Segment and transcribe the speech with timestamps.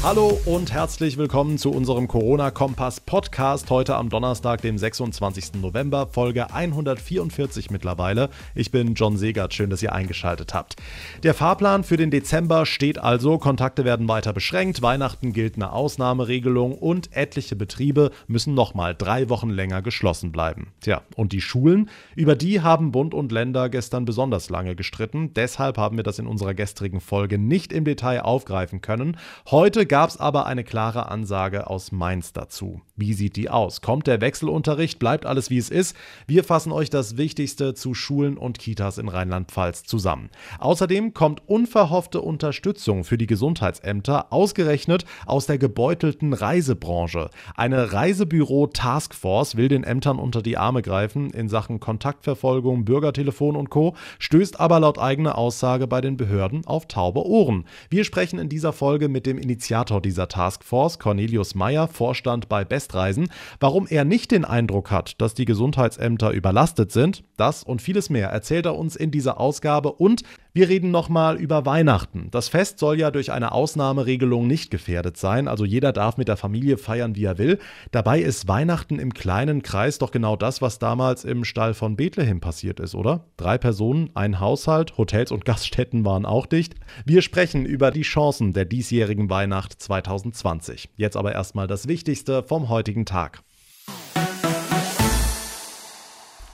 [0.00, 5.54] Hallo und herzlich willkommen zu unserem Corona-Kompass-Podcast heute am Donnerstag, dem 26.
[5.60, 8.30] November, Folge 144 mittlerweile.
[8.54, 10.76] Ich bin John Segert, schön, dass ihr eingeschaltet habt.
[11.24, 16.78] Der Fahrplan für den Dezember steht also, Kontakte werden weiter beschränkt, Weihnachten gilt eine Ausnahmeregelung
[16.78, 20.68] und etliche Betriebe müssen nochmal drei Wochen länger geschlossen bleiben.
[20.80, 25.76] Tja, und die Schulen, über die haben Bund und Länder gestern besonders lange gestritten, deshalb
[25.76, 29.16] haben wir das in unserer gestrigen Folge nicht im Detail aufgreifen können.
[29.50, 32.82] Heute gab es aber eine klare Ansage aus Mainz dazu.
[32.96, 33.80] Wie sieht die aus?
[33.80, 34.98] Kommt der Wechselunterricht?
[34.98, 35.96] Bleibt alles wie es ist?
[36.26, 40.30] Wir fassen euch das Wichtigste zu Schulen und Kitas in Rheinland-Pfalz zusammen.
[40.58, 47.30] Außerdem kommt unverhoffte Unterstützung für die Gesundheitsämter, ausgerechnet aus der gebeutelten Reisebranche.
[47.56, 53.96] Eine Reisebüro-Taskforce will den Ämtern unter die Arme greifen in Sachen Kontaktverfolgung, Bürgertelefon und Co.,
[54.18, 57.64] stößt aber laut eigener Aussage bei den Behörden auf taube Ohren.
[57.90, 62.64] Wir sprechen in dieser Folge mit dem Initiator Initiator dieser Taskforce, Cornelius Meyer, Vorstand bei
[62.64, 63.30] Bestreisen.
[63.60, 68.28] Warum er nicht den Eindruck hat, dass die Gesundheitsämter überlastet sind, das und vieles mehr
[68.30, 72.28] erzählt er uns in dieser Ausgabe und wir reden nochmal über Weihnachten.
[72.30, 76.36] Das Fest soll ja durch eine Ausnahmeregelung nicht gefährdet sein, also jeder darf mit der
[76.36, 77.58] Familie feiern, wie er will.
[77.90, 82.40] Dabei ist Weihnachten im kleinen Kreis doch genau das, was damals im Stall von Bethlehem
[82.40, 83.26] passiert ist, oder?
[83.36, 86.74] Drei Personen, ein Haushalt, Hotels und Gaststätten waren auch dicht.
[87.04, 90.90] Wir sprechen über die Chancen der diesjährigen Weihnacht 2020.
[90.96, 93.42] Jetzt aber erstmal das Wichtigste vom heutigen Tag.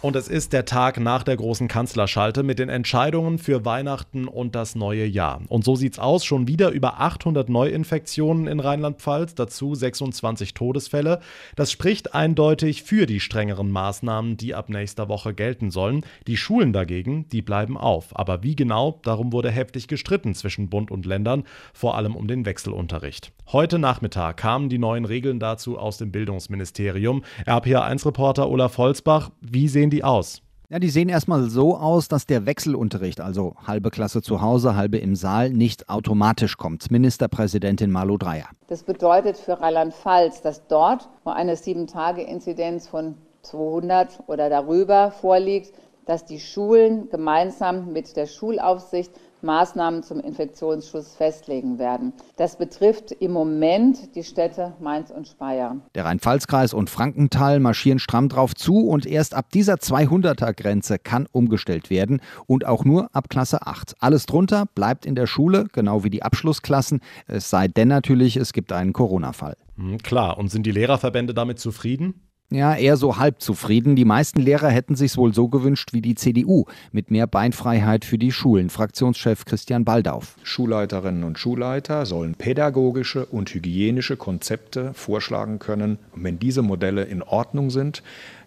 [0.04, 4.54] Und es ist der Tag nach der großen Kanzlerschalte mit den Entscheidungen für Weihnachten und
[4.54, 5.40] das neue Jahr.
[5.48, 11.20] Und so sieht's aus, schon wieder über 800 Neuinfektionen in Rheinland-Pfalz, dazu 26 Todesfälle.
[11.56, 16.04] Das spricht eindeutig für die strengeren Maßnahmen, die ab nächster Woche gelten sollen.
[16.26, 18.08] Die Schulen dagegen, die bleiben auf.
[18.14, 22.44] Aber wie genau, darum wurde heftig gestritten zwischen Bund und Ländern, vor allem um den
[22.44, 23.32] Wechselunterricht.
[23.52, 27.24] Heute Nachmittag kamen die neuen Regeln dazu aus dem Bildungsministerium.
[27.46, 30.42] RPA1-Reporter Olaf Holzbach, wie sehen die die aus?
[30.70, 34.98] Ja, die sehen erstmal so aus, dass der Wechselunterricht, also halbe Klasse zu Hause, halbe
[34.98, 36.90] im Saal, nicht automatisch kommt.
[36.90, 38.48] Ministerpräsidentin Malu Dreyer.
[38.66, 45.72] Das bedeutet für Rheinland-Pfalz, dass dort, wo eine 7-Tage-Inzidenz von 200 oder darüber vorliegt,
[46.06, 49.12] dass die Schulen gemeinsam mit der Schulaufsicht
[49.44, 52.12] Maßnahmen zum Infektionsschutz festlegen werden.
[52.36, 55.76] Das betrifft im Moment die Städte Mainz und Speyer.
[55.94, 61.90] Der Rhein-Pfalz-Kreis und Frankenthal marschieren stramm drauf zu und erst ab dieser 200er-Grenze kann umgestellt
[61.90, 63.94] werden und auch nur ab Klasse 8.
[64.00, 68.52] Alles drunter bleibt in der Schule, genau wie die Abschlussklassen, es sei denn natürlich, es
[68.52, 69.56] gibt einen Corona-Fall.
[69.76, 72.23] Hm, klar, und sind die Lehrerverbände damit zufrieden?
[72.50, 73.96] Ja, eher so halb zufrieden.
[73.96, 78.18] Die meisten Lehrer hätten sich wohl so gewünscht wie die CDU, mit mehr Beinfreiheit für
[78.18, 78.70] die Schulen.
[78.70, 80.36] Fraktionschef Christian Baldauf.
[80.42, 85.98] Schulleiterinnen und Schulleiter sollen pädagogische und hygienische Konzepte vorschlagen können.
[86.12, 88.02] Und wenn diese Modelle in Ordnung sind,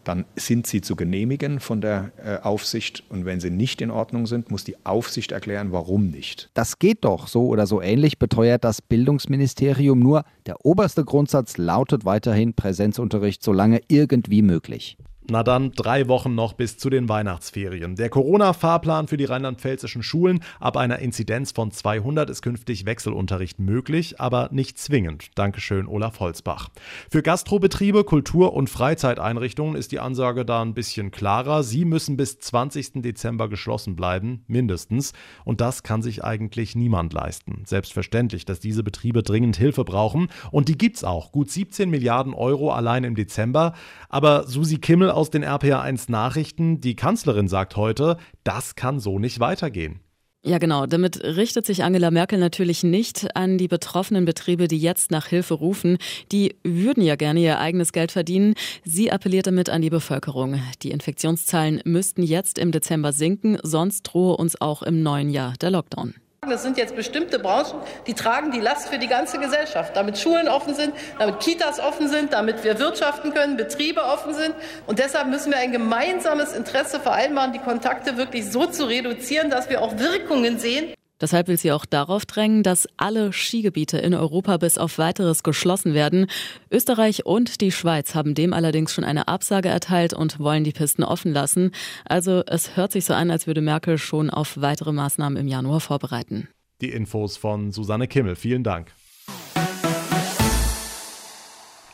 [0.07, 4.25] dann sind sie zu genehmigen von der äh, Aufsicht und wenn sie nicht in Ordnung
[4.25, 6.49] sind, muss die Aufsicht erklären, warum nicht.
[6.53, 9.99] Das geht doch so oder so ähnlich, beteuert das Bildungsministerium.
[9.99, 14.97] Nur der oberste Grundsatz lautet weiterhin Präsenzunterricht, solange irgendwie möglich.
[15.29, 17.97] Na dann, drei Wochen noch bis zu den Weihnachtsferien.
[17.97, 24.21] Der Corona-Fahrplan für die rheinland-pfälzischen Schulen ab einer Inzidenz von 200 ist künftig Wechselunterricht möglich,
[24.21, 25.31] aber nicht zwingend.
[25.35, 26.69] Dankeschön, Olaf Holzbach.
[27.11, 31.61] Für Gastrobetriebe, Kultur- und Freizeiteinrichtungen ist die Ansage da ein bisschen klarer.
[31.63, 33.01] Sie müssen bis 20.
[33.01, 35.11] Dezember geschlossen bleiben, mindestens.
[35.43, 37.63] Und das kann sich eigentlich niemand leisten.
[37.65, 40.29] Selbstverständlich, dass diese Betriebe dringend Hilfe brauchen.
[40.51, 41.33] Und die gibt's auch.
[41.33, 43.73] Gut 17 Milliarden Euro allein im Dezember.
[44.07, 46.79] Aber Susi Kimmel aus den RPA1 Nachrichten.
[46.79, 49.99] Die Kanzlerin sagt heute, das kann so nicht weitergehen.
[50.45, 50.85] Ja, genau.
[50.85, 55.55] Damit richtet sich Angela Merkel natürlich nicht an die betroffenen Betriebe, die jetzt nach Hilfe
[55.55, 55.97] rufen.
[56.31, 58.53] Die würden ja gerne ihr eigenes Geld verdienen.
[58.85, 60.61] Sie appelliert damit an die Bevölkerung.
[60.83, 65.71] Die Infektionszahlen müssten jetzt im Dezember sinken, sonst drohe uns auch im neuen Jahr der
[65.71, 66.13] Lockdown.
[66.41, 69.95] Das sind jetzt bestimmte Branchen, die tragen die Last für die ganze Gesellschaft.
[69.95, 74.53] Damit Schulen offen sind, damit Kitas offen sind, damit wir wirtschaften können, Betriebe offen sind.
[74.85, 79.69] Und deshalb müssen wir ein gemeinsames Interesse vereinbaren, die Kontakte wirklich so zu reduzieren, dass
[79.69, 80.93] wir auch Wirkungen sehen.
[81.19, 85.93] Deshalb will sie auch darauf drängen, dass alle Skigebiete in Europa bis auf weiteres geschlossen
[85.93, 86.27] werden.
[86.71, 91.03] Österreich und die Schweiz haben dem allerdings schon eine Absage erteilt und wollen die Pisten
[91.03, 91.71] offen lassen.
[92.05, 95.79] Also es hört sich so an, als würde Merkel schon auf weitere Maßnahmen im Januar
[95.79, 96.47] vorbereiten.
[96.81, 98.35] Die Infos von Susanne Kimmel.
[98.35, 98.91] Vielen Dank.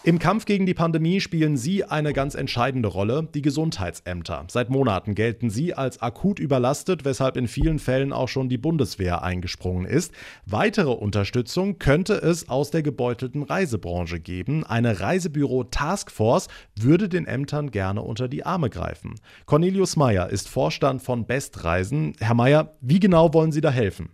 [0.06, 4.44] Im Kampf gegen die Pandemie spielen Sie eine ganz entscheidende Rolle, die Gesundheitsämter.
[4.50, 9.24] Seit Monaten gelten sie als akut überlastet, weshalb in vielen Fällen auch schon die Bundeswehr
[9.24, 10.12] eingesprungen ist.
[10.46, 14.66] Weitere Unterstützung könnte es aus der gebeutelten Reisebranche geben.
[14.66, 19.16] Eine Reisebüro-Taskforce würde den Ämtern gerne unter die Arme greifen.
[19.46, 22.12] Cornelius Meyer ist Vorstand von Bestreisen.
[22.20, 24.10] Herr Meyer, wie genau wollen Sie da helfen?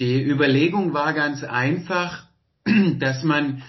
[0.00, 2.26] Die Überlegung war ganz einfach,
[2.98, 3.62] dass man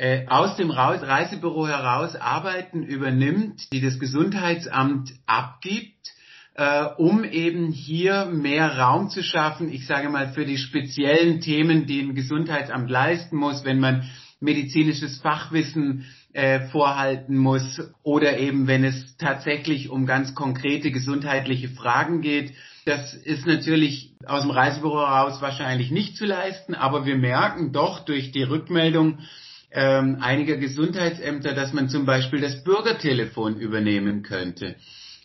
[0.00, 6.08] äh, aus dem Reisebüro heraus Arbeiten übernimmt, die das Gesundheitsamt abgibt,
[6.54, 11.84] äh, um eben hier mehr Raum zu schaffen, ich sage mal, für die speziellen Themen,
[11.84, 14.08] die ein Gesundheitsamt leisten muss, wenn man
[14.40, 22.22] medizinisches Fachwissen äh, vorhalten muss oder eben wenn es tatsächlich um ganz konkrete gesundheitliche Fragen
[22.22, 22.54] geht.
[22.86, 28.02] Das ist natürlich aus dem Reisebüro heraus wahrscheinlich nicht zu leisten, aber wir merken doch
[28.06, 29.18] durch die Rückmeldung
[29.72, 34.76] ähm, einiger Gesundheitsämter, dass man zum Beispiel das Bürgertelefon übernehmen könnte.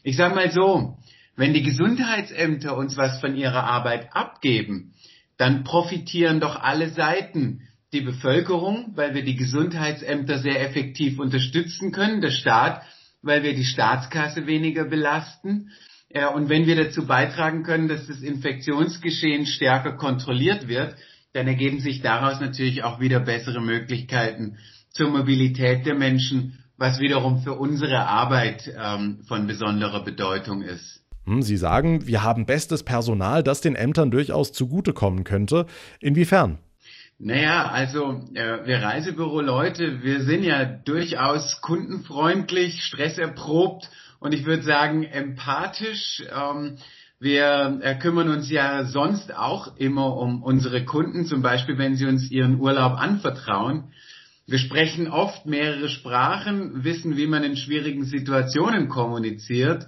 [0.03, 0.97] Ich sage mal so,
[1.35, 4.93] wenn die Gesundheitsämter uns was von ihrer Arbeit abgeben,
[5.37, 7.61] dann profitieren doch alle Seiten.
[7.93, 12.81] Die Bevölkerung, weil wir die Gesundheitsämter sehr effektiv unterstützen können, der Staat,
[13.21, 15.71] weil wir die Staatskasse weniger belasten.
[16.09, 20.95] Ja, und wenn wir dazu beitragen können, dass das Infektionsgeschehen stärker kontrolliert wird,
[21.35, 24.57] dann ergeben sich daraus natürlich auch wieder bessere Möglichkeiten
[24.89, 31.03] zur Mobilität der Menschen, was wiederum für unsere Arbeit ähm, von besonderer Bedeutung ist.
[31.25, 35.65] Hm, Sie sagen, wir haben bestes Personal, das den Ämtern durchaus zugutekommen könnte.
[35.99, 36.59] Inwiefern?
[37.19, 43.89] Naja, also äh, wir Reisebüro-Leute, wir sind ja durchaus kundenfreundlich, stresserprobt
[44.19, 46.23] und ich würde sagen empathisch.
[46.33, 46.77] Ähm,
[47.25, 52.05] wir äh, kümmern uns ja sonst auch immer um unsere Kunden, zum Beispiel wenn sie
[52.05, 53.85] uns ihren Urlaub anvertrauen.
[54.45, 59.87] Wir sprechen oft mehrere Sprachen, wissen, wie man in schwierigen Situationen kommuniziert.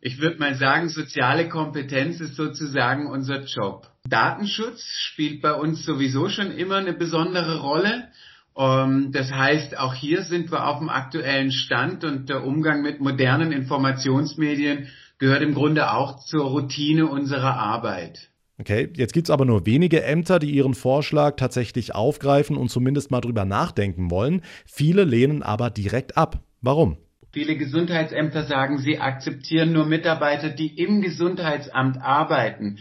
[0.00, 3.86] Ich würde mal sagen, soziale Kompetenz ist sozusagen unser Job.
[4.08, 8.08] Datenschutz spielt bei uns sowieso schon immer eine besondere Rolle.
[8.56, 13.00] Ähm, das heißt, auch hier sind wir auf dem aktuellen Stand und der Umgang mit
[13.00, 14.88] modernen Informationsmedien
[15.20, 18.30] gehört im Grunde auch zur Routine unserer Arbeit.
[18.58, 23.10] Okay, jetzt gibt es aber nur wenige Ämter, die Ihren Vorschlag tatsächlich aufgreifen und zumindest
[23.10, 24.42] mal drüber nachdenken wollen.
[24.66, 26.40] Viele lehnen aber direkt ab.
[26.60, 26.98] Warum?
[27.32, 32.78] Viele Gesundheitsämter sagen, sie akzeptieren nur Mitarbeiter, die im Gesundheitsamt arbeiten.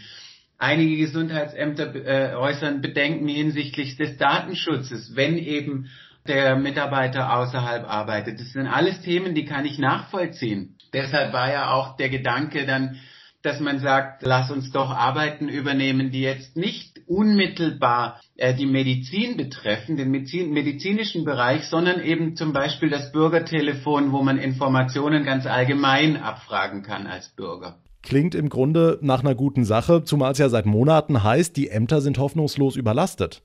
[0.58, 5.90] Einige Gesundheitsämter äh, äußern Bedenken hinsichtlich des Datenschutzes, wenn eben
[6.28, 8.40] der Mitarbeiter außerhalb arbeitet.
[8.40, 10.76] Das sind alles Themen, die kann ich nachvollziehen.
[10.94, 12.98] Deshalb war ja auch der Gedanke dann,
[13.42, 19.38] dass man sagt, lass uns doch Arbeiten übernehmen, die jetzt nicht unmittelbar äh, die Medizin
[19.38, 25.46] betreffen, den Medizin, medizinischen Bereich, sondern eben zum Beispiel das Bürgertelefon, wo man Informationen ganz
[25.46, 27.78] allgemein abfragen kann als Bürger.
[28.02, 32.02] Klingt im Grunde nach einer guten Sache, zumal es ja seit Monaten heißt, die Ämter
[32.02, 33.42] sind hoffnungslos überlastet.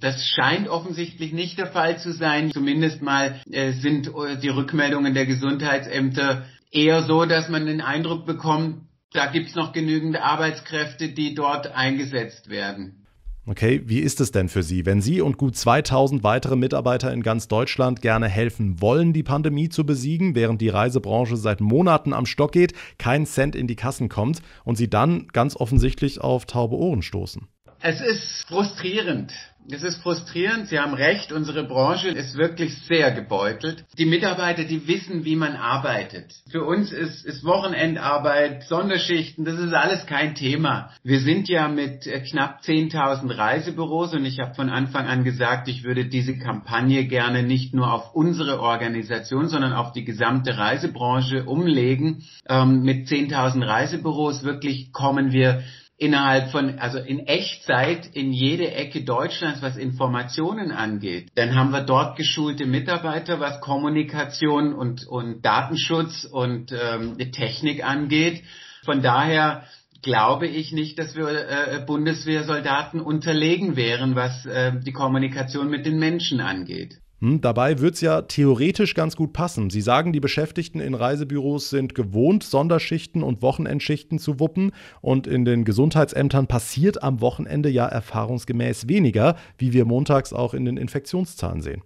[0.00, 2.50] Das scheint offensichtlich nicht der Fall zu sein.
[2.50, 8.26] Zumindest mal äh, sind äh, die Rückmeldungen der Gesundheitsämter eher so, dass man den Eindruck
[8.26, 8.82] bekommt,
[9.12, 13.06] da gibt es noch genügend Arbeitskräfte, die dort eingesetzt werden.
[13.48, 17.22] Okay, wie ist es denn für Sie, wenn Sie und gut 2000 weitere Mitarbeiter in
[17.22, 22.26] ganz Deutschland gerne helfen wollen, die Pandemie zu besiegen, während die Reisebranche seit Monaten am
[22.26, 26.74] Stock geht, kein Cent in die Kassen kommt und Sie dann ganz offensichtlich auf taube
[26.74, 27.46] Ohren stoßen?
[27.88, 29.32] Es ist frustrierend.
[29.70, 33.84] Es ist frustrierend, Sie haben recht, unsere Branche ist wirklich sehr gebeutelt.
[33.96, 36.34] Die Mitarbeiter, die wissen, wie man arbeitet.
[36.50, 40.90] Für uns ist, ist Wochenendarbeit, Sonderschichten, das ist alles kein Thema.
[41.04, 45.68] Wir sind ja mit äh, knapp 10.000 Reisebüros und ich habe von Anfang an gesagt,
[45.68, 51.44] ich würde diese Kampagne gerne nicht nur auf unsere Organisation, sondern auf die gesamte Reisebranche
[51.44, 52.24] umlegen.
[52.48, 55.62] Ähm, mit 10.000 Reisebüros wirklich kommen wir
[55.98, 61.30] innerhalb von, also in Echtzeit in jede Ecke Deutschlands, was Informationen angeht.
[61.36, 68.42] Dann haben wir dort geschulte Mitarbeiter, was Kommunikation und, und Datenschutz und ähm, Technik angeht.
[68.84, 69.64] Von daher
[70.02, 75.98] glaube ich nicht, dass wir äh, Bundeswehrsoldaten unterlegen wären, was äh, die Kommunikation mit den
[75.98, 76.98] Menschen angeht.
[77.20, 79.70] Hm, dabei wird es ja theoretisch ganz gut passen.
[79.70, 84.72] Sie sagen, die Beschäftigten in Reisebüros sind gewohnt, Sonderschichten und Wochenendschichten zu wuppen.
[85.00, 90.66] Und in den Gesundheitsämtern passiert am Wochenende ja erfahrungsgemäß weniger, wie wir montags auch in
[90.66, 91.82] den Infektionszahlen sehen.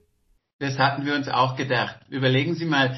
[0.58, 2.00] Das hatten wir uns auch gedacht.
[2.10, 2.96] Überlegen Sie mal,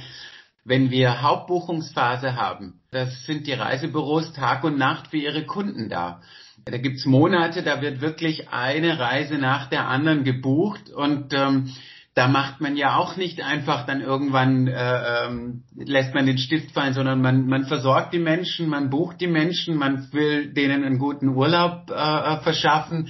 [0.65, 6.23] wenn wir Hauptbuchungsphase haben, das sind die Reisebüros Tag und Nacht für ihre Kunden da.
[6.65, 11.73] Da gibt's Monate, da wird wirklich eine Reise nach der anderen gebucht und ähm,
[12.15, 16.73] da macht man ja auch nicht einfach dann irgendwann äh, ähm, lässt man den Stift
[16.73, 20.99] fallen, sondern man, man versorgt die Menschen, man bucht die Menschen, man will denen einen
[20.99, 23.09] guten Urlaub äh, äh verschaffen.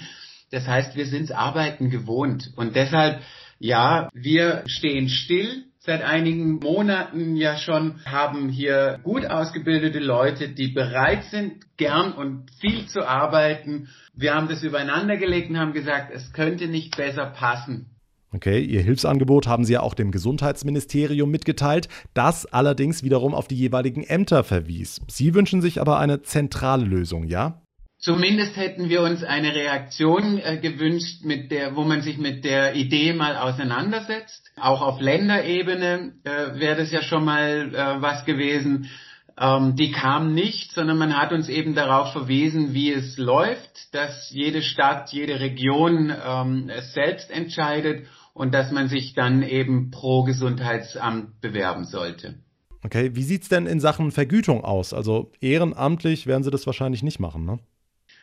[0.50, 3.20] Das heißt, wir sind's Arbeiten gewohnt und deshalb
[3.64, 10.68] ja, wir stehen still, seit einigen Monaten ja schon, haben hier gut ausgebildete Leute, die
[10.68, 13.88] bereit sind, gern und viel zu arbeiten.
[14.14, 17.86] Wir haben das übereinander gelegt und haben gesagt, es könnte nicht besser passen.
[18.34, 23.56] Okay, Ihr Hilfsangebot haben Sie ja auch dem Gesundheitsministerium mitgeteilt, das allerdings wiederum auf die
[23.56, 25.02] jeweiligen Ämter verwies.
[25.06, 27.60] Sie wünschen sich aber eine zentrale Lösung, ja?
[27.98, 32.74] Zumindest hätten wir uns eine Reaktion äh, gewünscht, mit der, wo man sich mit der
[32.74, 34.50] Idee mal auseinandersetzt.
[34.60, 38.90] Auch auf Länderebene äh, wäre das ja schon mal äh, was gewesen.
[39.38, 44.30] Ähm, die kam nicht, sondern man hat uns eben darauf verwiesen, wie es läuft, dass
[44.30, 50.24] jede Stadt, jede Region ähm, es selbst entscheidet und dass man sich dann eben pro
[50.24, 52.34] Gesundheitsamt bewerben sollte.
[52.84, 54.92] Okay, wie sieht's denn in Sachen Vergütung aus?
[54.92, 57.58] Also ehrenamtlich werden Sie das wahrscheinlich nicht machen, ne?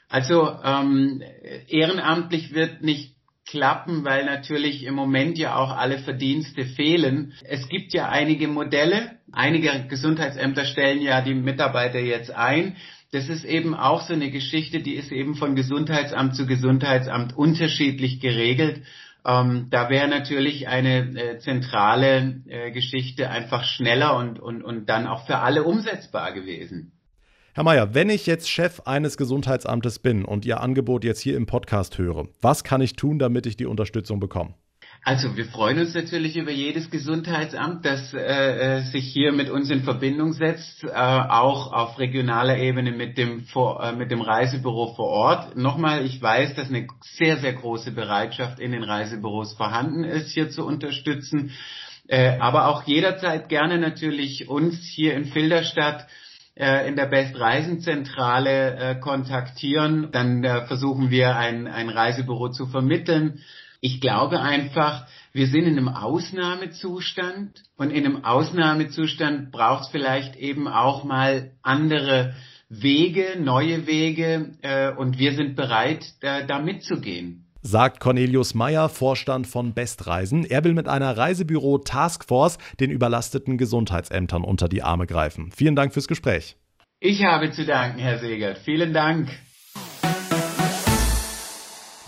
[0.10, 1.22] Also ähm,
[1.68, 7.34] ehrenamtlich wird nicht klappen, weil natürlich im Moment ja auch alle Verdienste fehlen.
[7.44, 9.18] Es gibt ja einige Modelle.
[9.32, 12.76] Einige Gesundheitsämter stellen ja die Mitarbeiter jetzt ein.
[13.12, 18.20] Das ist eben auch so eine Geschichte, die ist eben von Gesundheitsamt zu Gesundheitsamt unterschiedlich
[18.20, 18.84] geregelt.
[19.26, 25.08] Ähm, da wäre natürlich eine äh, zentrale äh, Geschichte einfach schneller und, und, und dann
[25.08, 26.94] auch für alle umsetzbar gewesen.
[27.54, 31.46] Herr Mayer, wenn ich jetzt Chef eines Gesundheitsamtes bin und Ihr Angebot jetzt hier im
[31.46, 34.54] Podcast höre, was kann ich tun, damit ich die Unterstützung bekomme?
[35.04, 39.70] Also wir freuen uns natürlich über jedes Gesundheitsamt, das äh, äh sich hier mit uns
[39.70, 44.94] in Verbindung setzt, äh, auch auf regionaler Ebene mit dem, vor, äh, mit dem Reisebüro
[44.96, 45.56] vor Ort.
[45.56, 50.50] Nochmal, ich weiß, dass eine sehr, sehr große Bereitschaft in den Reisebüros vorhanden ist, hier
[50.50, 51.52] zu unterstützen.
[52.08, 56.08] Äh, aber auch jederzeit gerne natürlich uns hier in Filderstadt
[56.56, 60.10] äh, in der Best Reisenzentrale äh, kontaktieren.
[60.12, 63.40] Dann äh, versuchen wir ein, ein Reisebüro zu vermitteln.
[63.82, 70.36] Ich glaube einfach, wir sind in einem Ausnahmezustand und in einem Ausnahmezustand braucht es vielleicht
[70.36, 72.34] eben auch mal andere
[72.68, 79.48] Wege, neue Wege äh, und wir sind bereit, da, da mitzugehen sagt Cornelius Meyer, Vorstand
[79.48, 80.46] von Bestreisen.
[80.46, 85.52] Er will mit einer Reisebüro Taskforce den überlasteten Gesundheitsämtern unter die Arme greifen.
[85.52, 86.56] Vielen Dank fürs Gespräch.
[87.00, 88.60] Ich habe zu danken, Herr Segert.
[88.60, 89.30] Vielen Dank.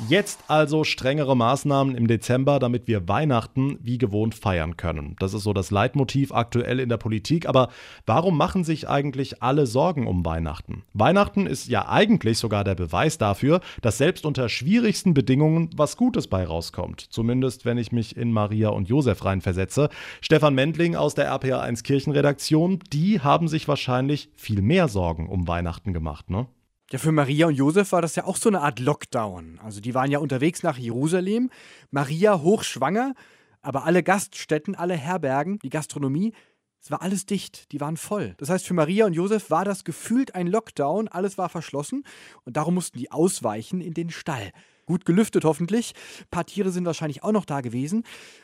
[0.09, 5.15] Jetzt also strengere Maßnahmen im Dezember, damit wir Weihnachten wie gewohnt feiern können.
[5.19, 7.47] Das ist so das Leitmotiv aktuell in der Politik.
[7.47, 7.69] Aber
[8.07, 10.83] warum machen sich eigentlich alle Sorgen um Weihnachten?
[10.93, 16.27] Weihnachten ist ja eigentlich sogar der Beweis dafür, dass selbst unter schwierigsten Bedingungen was Gutes
[16.27, 17.01] bei rauskommt.
[17.01, 19.89] Zumindest wenn ich mich in Maria und Josef reinversetze.
[20.19, 25.93] Stefan Mendling aus der RPA1 Kirchenredaktion, die haben sich wahrscheinlich viel mehr Sorgen um Weihnachten
[25.93, 26.47] gemacht, ne?
[26.91, 29.59] Ja, für Maria und Josef war das ja auch so eine Art Lockdown.
[29.63, 31.49] Also die waren ja unterwegs nach Jerusalem,
[31.89, 33.13] Maria hochschwanger,
[33.61, 36.33] aber alle Gaststätten, alle Herbergen, die Gastronomie,
[36.81, 38.35] es war alles dicht, die waren voll.
[38.39, 42.03] Das heißt, für Maria und Josef war das gefühlt ein Lockdown, alles war verschlossen
[42.43, 44.51] und darum mussten die ausweichen in den Stall.
[44.91, 45.93] Gut gelüftet hoffentlich.
[46.19, 48.03] Ein paar Tiere sind wahrscheinlich auch noch da gewesen,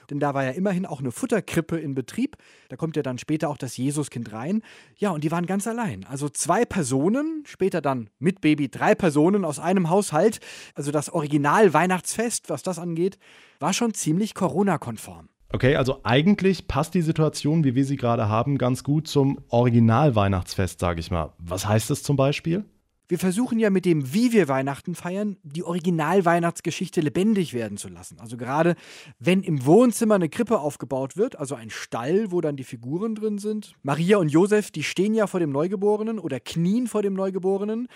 [0.09, 2.37] denn da war ja immerhin auch eine Futterkrippe in Betrieb.
[2.69, 4.61] Da kommt ja dann später auch das Jesuskind rein.
[4.95, 6.05] Ja, und die waren ganz allein.
[6.05, 10.39] Also zwei Personen, später dann mit Baby drei Personen aus einem Haushalt.
[10.73, 13.19] Also das Original-Weihnachtsfest, was das angeht,
[13.59, 15.27] war schon ziemlich Corona-konform.
[15.51, 20.79] Okay, also eigentlich passt die Situation, wie wir sie gerade haben, ganz gut zum Original-Weihnachtsfest,
[20.79, 21.33] sage ich mal.
[21.39, 22.63] Was heißt das zum Beispiel?
[23.09, 28.19] Wir versuchen ja mit dem, wie wir Weihnachten feiern, die Original-Weihnachtsgeschichte lebendig werden zu lassen.
[28.19, 28.75] Also gerade
[29.17, 33.37] wenn im Wohnzimmer eine Krippe aufgebaut wird, also ein Stall, wo dann die Figuren drin
[33.37, 33.75] sind.
[33.81, 37.87] Maria und Josef, die stehen ja vor dem Neugeborenen oder knien vor dem Neugeborenen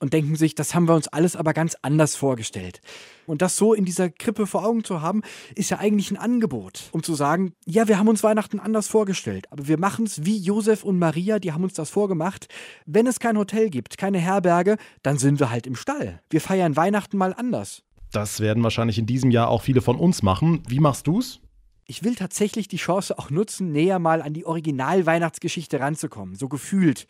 [0.00, 2.80] und denken sich, das haben wir uns alles aber ganz anders vorgestellt.
[3.26, 5.22] Und das so in dieser Krippe vor Augen zu haben,
[5.54, 9.46] ist ja eigentlich ein Angebot, um zu sagen, ja, wir haben uns Weihnachten anders vorgestellt,
[9.50, 12.48] aber wir machen es wie Josef und Maria, die haben uns das vorgemacht.
[12.86, 16.20] Wenn es kein Hotel gibt, keine Herberge, dann sind wir halt im Stall.
[16.30, 17.82] Wir feiern Weihnachten mal anders.
[18.12, 20.62] Das werden wahrscheinlich in diesem Jahr auch viele von uns machen.
[20.66, 21.40] Wie machst du's?
[21.88, 27.06] Ich will tatsächlich die Chance auch nutzen, näher mal an die Original-Weihnachtsgeschichte ranzukommen, so gefühlt.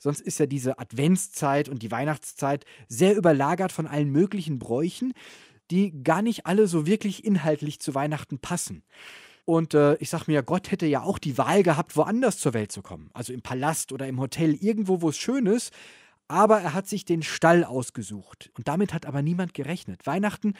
[0.00, 5.14] Sonst ist ja diese Adventszeit und die Weihnachtszeit sehr überlagert von allen möglichen Bräuchen,
[5.70, 8.82] die gar nicht alle so wirklich inhaltlich zu Weihnachten passen.
[9.44, 12.72] Und äh, ich sag mir, Gott hätte ja auch die Wahl gehabt, woanders zur Welt
[12.72, 13.10] zu kommen.
[13.14, 15.72] Also im Palast oder im Hotel, irgendwo, wo es schön ist.
[16.26, 18.50] Aber er hat sich den Stall ausgesucht.
[18.56, 20.04] Und damit hat aber niemand gerechnet.
[20.04, 20.54] Weihnachten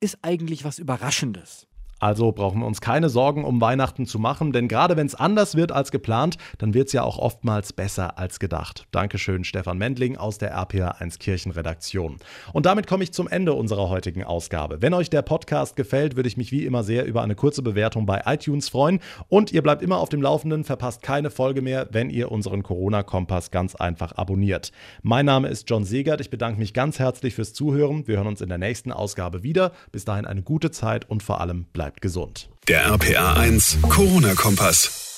[0.00, 1.68] ist eigentlich was Überraschendes.
[2.02, 5.54] Also brauchen wir uns keine Sorgen um Weihnachten zu machen, denn gerade wenn es anders
[5.54, 8.88] wird als geplant, dann wird es ja auch oftmals besser als gedacht.
[8.90, 12.16] Dankeschön, Stefan Mendling aus der RPA1 Kirchenredaktion.
[12.52, 14.82] Und damit komme ich zum Ende unserer heutigen Ausgabe.
[14.82, 18.04] Wenn euch der Podcast gefällt, würde ich mich wie immer sehr über eine kurze Bewertung
[18.04, 18.98] bei iTunes freuen.
[19.28, 23.52] Und ihr bleibt immer auf dem Laufenden, verpasst keine Folge mehr, wenn ihr unseren Corona-Kompass
[23.52, 24.72] ganz einfach abonniert.
[25.02, 26.20] Mein Name ist John Segert.
[26.20, 28.08] Ich bedanke mich ganz herzlich fürs Zuhören.
[28.08, 29.70] Wir hören uns in der nächsten Ausgabe wieder.
[29.92, 32.48] Bis dahin eine gute Zeit und vor allem bleibt gesund.
[32.68, 35.11] Der RPA 1 Corona-Kompass.